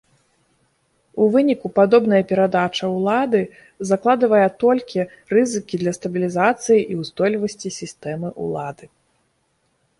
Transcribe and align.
У 1.25 1.27
выніку, 1.35 1.67
падобная 1.79 2.21
перадачы 2.31 2.89
ўлады 2.95 3.41
закладывае 3.91 4.41
толькі 4.65 5.07
рызыкі 5.37 5.75
для 5.85 5.91
стабілізацыі 5.99 6.81
і 6.91 7.01
ўстойлівасці 7.05 7.69
сістэмы 7.81 8.29
ўлады. 8.47 8.85